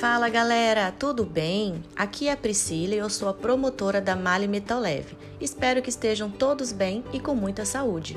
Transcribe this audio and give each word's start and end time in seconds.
Fala 0.00 0.30
galera, 0.30 0.90
tudo 0.90 1.26
bem? 1.26 1.84
Aqui 1.94 2.28
é 2.28 2.32
a 2.32 2.36
Priscila 2.36 2.94
e 2.94 2.98
eu 2.98 3.10
sou 3.10 3.28
a 3.28 3.34
promotora 3.34 4.00
da 4.00 4.16
Mali 4.16 4.48
Metal 4.48 4.80
Leve. 4.80 5.14
Espero 5.38 5.82
que 5.82 5.90
estejam 5.90 6.30
todos 6.30 6.72
bem 6.72 7.04
e 7.12 7.20
com 7.20 7.34
muita 7.34 7.66
saúde. 7.66 8.16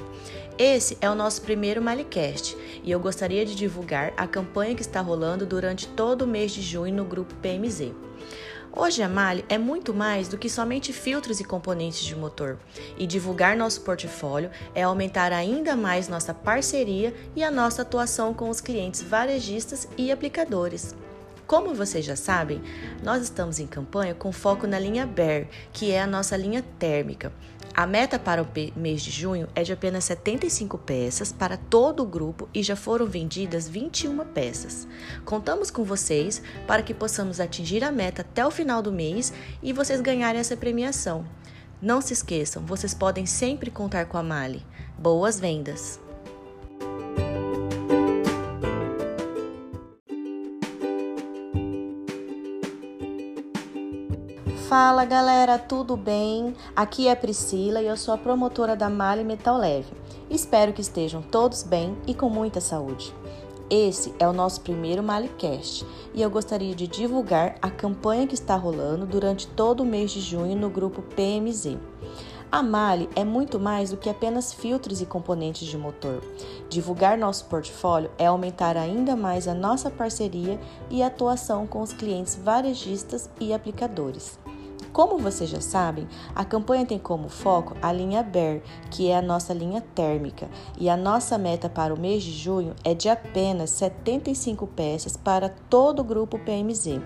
Esse 0.58 0.98
é 1.02 1.10
o 1.10 1.14
nosso 1.14 1.42
primeiro 1.42 1.82
Malicast 1.82 2.56
e 2.86 2.90
eu 2.90 3.02
gostaria 3.02 3.46
de 3.46 3.54
divulgar 3.54 4.14
a 4.16 4.26
campanha 4.26 4.76
que 4.76 4.82
está 4.82 5.02
rolando 5.02 5.46
durante 5.46 5.86
todo 5.90 6.22
o 6.22 6.28
mês 6.28 6.54
de 6.54 6.62
junho 6.62 6.96
no 6.96 7.04
grupo 7.04 7.36
PMZ. 7.42 7.92
Hoje 8.72 9.04
a 9.04 9.10
Mali 9.10 9.44
é 9.50 9.58
muito 9.58 9.94
mais 9.94 10.30
do 10.30 10.38
que 10.38 10.50
somente 10.50 10.94
filtros 10.94 11.42
e 11.42 11.44
componentes 11.44 12.00
de 12.00 12.16
motor, 12.16 12.58
e 12.98 13.06
divulgar 13.06 13.58
nosso 13.58 13.82
portfólio 13.82 14.50
é 14.74 14.84
aumentar 14.84 15.34
ainda 15.34 15.76
mais 15.76 16.08
nossa 16.08 16.34
parceria 16.34 17.14
e 17.36 17.44
a 17.44 17.52
nossa 17.52 17.82
atuação 17.82 18.34
com 18.34 18.50
os 18.50 18.62
clientes 18.62 19.02
varejistas 19.02 19.86
e 19.98 20.14
aplicadores. 20.14 20.96
Como 21.46 21.74
vocês 21.74 22.06
já 22.06 22.16
sabem, 22.16 22.62
nós 23.04 23.22
estamos 23.22 23.60
em 23.60 23.68
campanha 23.68 24.16
com 24.16 24.32
foco 24.32 24.66
na 24.66 24.80
linha 24.80 25.06
Bear, 25.06 25.48
que 25.72 25.92
é 25.92 26.02
a 26.02 26.08
nossa 26.08 26.38
linha 26.38 26.64
térmica. 26.80 27.34
A 27.76 27.88
meta 27.88 28.20
para 28.20 28.44
o 28.44 28.48
mês 28.76 29.02
de 29.02 29.10
junho 29.10 29.48
é 29.56 29.64
de 29.64 29.74
apenas 29.74 30.04
75 30.04 30.78
peças 30.78 31.32
para 31.32 31.58
todo 31.58 32.04
o 32.04 32.06
grupo 32.06 32.48
e 32.54 32.62
já 32.62 32.76
foram 32.76 33.08
vendidas 33.08 33.68
21 33.68 34.24
peças. 34.28 34.88
Contamos 35.26 35.72
com 35.72 35.84
vocês 35.84 36.42
para 36.68 36.84
que 36.84 36.94
possamos 36.94 37.40
atingir 37.40 37.84
a 37.84 37.92
meta 37.92 38.22
até 38.22 38.46
o 38.46 38.52
final 38.52 38.82
do 38.82 38.92
mês 38.92 39.34
e 39.62 39.74
vocês 39.74 40.02
ganharem 40.02 40.40
essa 40.40 40.56
premiação. 40.56 41.26
Não 41.82 42.00
se 42.00 42.14
esqueçam, 42.14 42.64
vocês 42.64 42.94
podem 42.94 43.26
sempre 43.26 43.72
contar 43.72 44.06
com 44.06 44.18
a 44.18 44.24
Mali. 44.24 44.64
Boas 44.98 45.40
vendas! 45.40 46.03
Fala 54.76 55.06
galera, 55.06 55.60
tudo 55.60 55.96
bem? 55.96 56.56
Aqui 56.76 57.08
é 57.08 57.12
a 57.12 57.16
Priscila 57.16 57.80
e 57.80 57.86
eu 57.86 57.96
sou 57.96 58.12
a 58.12 58.18
promotora 58.18 58.76
da 58.76 58.90
Mali 58.90 59.24
Metal 59.24 59.56
Leve. 59.56 59.94
Espero 60.32 60.74
que 60.74 60.82
estejam 60.82 61.22
todos 61.22 61.62
bem 61.62 61.96
e 62.08 62.16
com 62.16 62.28
muita 62.28 62.60
saúde. 62.60 63.14
Esse 63.70 64.16
é 64.18 64.28
o 64.28 64.34
nosso 64.34 64.62
primeiro 64.62 65.04
Malicast 65.04 65.86
e 66.12 66.24
eu 66.24 66.30
gostaria 66.32 66.74
de 66.74 66.88
divulgar 66.88 67.54
a 67.62 67.70
campanha 67.70 68.26
que 68.26 68.34
está 68.34 68.56
rolando 68.56 69.06
durante 69.06 69.46
todo 69.46 69.82
o 69.82 69.86
mês 69.86 70.10
de 70.10 70.20
junho 70.20 70.58
no 70.58 70.72
grupo 70.72 71.04
PMZ. 71.04 71.78
A 72.52 72.64
Mali 72.64 73.08
é 73.16 73.24
muito 73.24 73.60
mais 73.60 73.92
do 73.92 73.98
que 73.98 74.10
apenas 74.10 74.52
filtros 74.52 75.02
e 75.02 75.06
componentes 75.06 75.68
de 75.68 75.78
motor. 75.78 76.24
Divulgar 76.68 77.16
nosso 77.16 77.46
portfólio 77.46 78.10
é 78.18 78.26
aumentar 78.26 78.76
ainda 78.76 79.16
mais 79.16 79.48
a 79.48 79.54
nossa 79.54 79.92
parceria 79.92 80.60
e 80.90 81.04
atuação 81.04 81.68
com 81.68 81.80
os 81.80 81.94
clientes 81.94 82.36
varejistas 82.36 83.30
e 83.40 83.54
aplicadores. 83.54 84.42
Como 84.94 85.18
vocês 85.18 85.50
já 85.50 85.60
sabem, 85.60 86.08
a 86.36 86.46
campanha 86.46 86.86
tem 86.86 87.00
como 87.00 87.28
foco 87.28 87.76
a 87.82 87.92
linha 87.92 88.22
Bear, 88.22 88.62
que 88.92 89.10
é 89.10 89.18
a 89.18 89.24
nossa 89.24 89.52
linha 89.52 89.82
térmica, 89.82 90.48
e 90.80 90.88
a 90.88 90.96
nossa 90.96 91.36
meta 91.36 91.68
para 91.68 91.92
o 91.92 92.00
mês 92.00 92.22
de 92.22 92.32
junho 92.32 92.76
é 92.84 92.94
de 92.94 93.10
apenas 93.10 93.72
75 93.72 94.68
peças 94.68 95.18
para 95.18 95.50
todo 95.50 96.02
o 96.02 96.04
grupo 96.04 96.38
PMZ. 96.38 97.02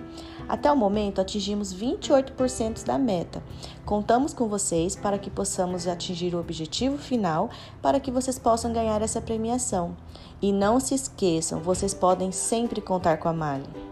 Até 0.49 0.69
o 0.69 0.75
momento, 0.75 1.21
atingimos 1.21 1.73
28% 1.73 2.83
da 2.83 2.97
meta. 2.97 3.41
Contamos 3.85 4.33
com 4.33 4.49
vocês 4.49 4.93
para 4.93 5.17
que 5.17 5.29
possamos 5.29 5.87
atingir 5.87 6.35
o 6.35 6.41
objetivo 6.41 6.97
final 6.97 7.49
para 7.81 8.01
que 8.01 8.11
vocês 8.11 8.37
possam 8.37 8.73
ganhar 8.73 9.01
essa 9.01 9.21
premiação. 9.21 9.95
E 10.41 10.51
não 10.51 10.81
se 10.81 10.93
esqueçam, 10.93 11.61
vocês 11.61 11.93
podem 11.93 12.33
sempre 12.33 12.81
contar 12.81 13.15
com 13.15 13.29
a 13.29 13.33
Mali. 13.33 13.86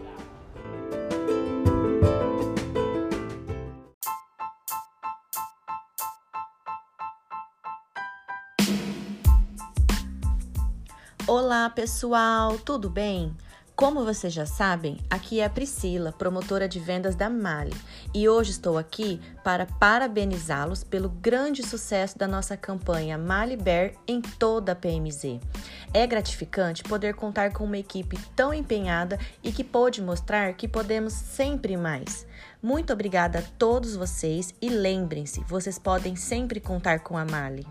Olá 11.27 11.67
pessoal, 11.71 12.55
tudo 12.59 12.87
bem? 12.87 13.36
Como 13.75 14.05
vocês 14.05 14.31
já 14.31 14.45
sabem, 14.45 14.99
aqui 15.09 15.39
é 15.39 15.45
a 15.45 15.49
Priscila, 15.49 16.11
promotora 16.11 16.69
de 16.69 16.80
vendas 16.80 17.15
da 17.15 17.31
Mali, 17.31 17.73
e 18.13 18.30
hoje 18.30 18.52
estou 18.52 18.77
aqui 18.77 19.19
para 19.43 19.65
parabenizá-los 19.65 20.83
pelo 20.83 21.09
grande 21.09 21.64
sucesso 21.64 22.15
da 22.15 22.27
nossa 22.27 22.55
campanha 22.55 23.17
Mali 23.17 23.58
Bear 23.58 23.93
em 24.08 24.21
toda 24.21 24.73
a 24.73 24.75
PMZ. 24.75 25.39
É 25.91 26.05
gratificante 26.05 26.83
poder 26.83 27.15
contar 27.15 27.52
com 27.53 27.64
uma 27.64 27.80
equipe 27.80 28.19
tão 28.35 28.53
empenhada 28.53 29.17
e 29.43 29.52
que 29.52 29.64
pôde 29.64 30.03
mostrar 30.03 30.53
que 30.53 30.67
podemos 30.67 31.14
sempre 31.14 31.75
mais. 31.75 32.27
Muito 32.61 32.93
obrigada 32.93 33.39
a 33.39 33.43
todos 33.58 33.95
vocês 33.95 34.53
e 34.61 34.69
lembrem-se, 34.69 35.43
vocês 35.45 35.80
podem 35.80 36.15
sempre 36.15 36.59
contar 36.59 36.99
com 36.99 37.17
a 37.17 37.25
Mali. 37.25 37.65